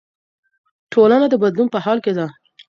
ټولنه 0.91 1.25
د 1.29 1.35
بدلون 1.43 1.67
په 1.71 1.79
حال 1.85 1.97
کې 2.05 2.11
ده. 2.17 2.27